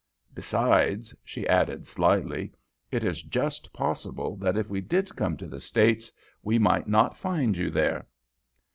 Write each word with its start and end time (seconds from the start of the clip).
Besides," 0.33 1.13
she 1.23 1.47
added, 1.47 1.85
slyly, 1.85 2.51
"it 2.89 3.03
is 3.03 3.21
just 3.21 3.71
possible 3.71 4.35
that 4.37 4.57
if 4.57 4.67
we 4.67 4.81
did 4.81 5.15
come 5.15 5.37
to 5.37 5.45
the 5.45 5.59
States 5.59 6.11
we 6.41 6.57
might 6.57 6.87
not 6.87 7.15
find 7.15 7.55
you 7.55 7.69
there." 7.69 8.07